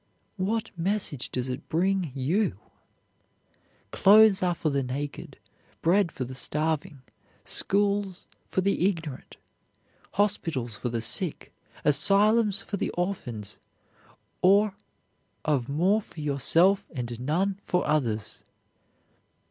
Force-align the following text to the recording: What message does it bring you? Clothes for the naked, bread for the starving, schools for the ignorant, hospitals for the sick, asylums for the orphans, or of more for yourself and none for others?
What 0.37 0.71
message 0.75 1.29
does 1.29 1.47
it 1.47 1.69
bring 1.69 2.11
you? 2.15 2.57
Clothes 3.91 4.39
for 4.55 4.71
the 4.71 4.81
naked, 4.81 5.37
bread 5.83 6.11
for 6.11 6.23
the 6.25 6.33
starving, 6.33 7.03
schools 7.45 8.25
for 8.47 8.61
the 8.61 8.87
ignorant, 8.89 9.37
hospitals 10.13 10.75
for 10.75 10.89
the 10.89 11.01
sick, 11.01 11.53
asylums 11.85 12.63
for 12.63 12.77
the 12.77 12.89
orphans, 12.97 13.59
or 14.41 14.73
of 15.45 15.69
more 15.69 16.01
for 16.01 16.19
yourself 16.19 16.87
and 16.95 17.19
none 17.19 17.59
for 17.63 17.85
others? 17.85 18.43